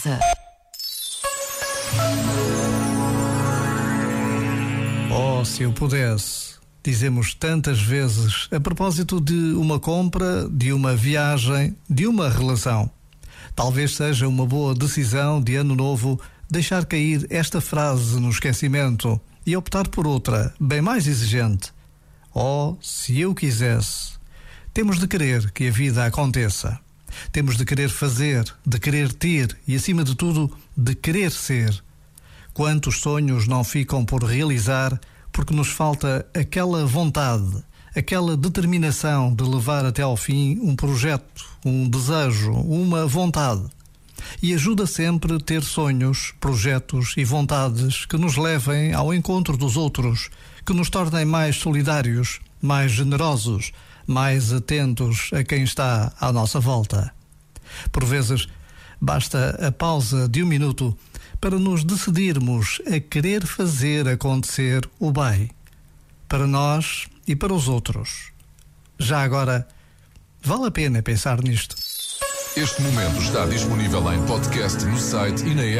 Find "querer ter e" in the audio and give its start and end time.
28.78-29.74